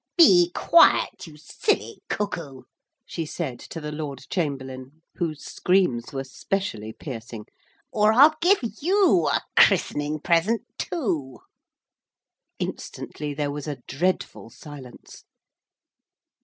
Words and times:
'Be 0.17 0.49
quiet, 0.55 1.27
you 1.27 1.37
silly 1.37 2.01
cuckoo,' 2.09 2.63
she 3.05 3.23
said 3.23 3.59
to 3.59 3.79
the 3.79 3.91
Lord 3.91 4.25
Chamberlain, 4.31 5.03
whose 5.17 5.43
screams 5.45 6.11
were 6.11 6.23
specially 6.23 6.91
piercing, 6.91 7.45
'or 7.91 8.11
I'll 8.11 8.33
give 8.41 8.63
you 8.81 9.27
a 9.31 9.43
christening 9.55 10.19
present 10.19 10.63
too.' 10.79 11.41
Instantly 12.57 13.35
there 13.35 13.51
was 13.51 13.67
a 13.67 13.83
dreadful 13.87 14.49
silence. 14.49 15.23